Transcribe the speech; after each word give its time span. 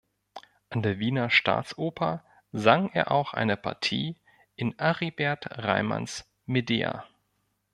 An 0.71 0.81
der 0.81 0.97
Wiener 0.97 1.29
Staatsoper 1.29 2.25
sang 2.51 2.89
er 2.91 3.11
auch 3.11 3.33
eine 3.35 3.55
Partie 3.55 4.15
in 4.55 4.79
Aribert 4.79 5.59
Reimanns 5.59 6.25
"Medea". 6.47 7.05